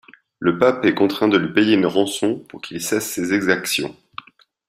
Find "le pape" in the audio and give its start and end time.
0.39-0.83